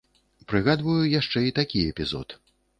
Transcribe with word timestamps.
Прыгадваю 0.51 0.97
яшчэ 1.19 1.45
і 1.51 1.55
такі 1.61 1.85
эпізод. 1.93 2.27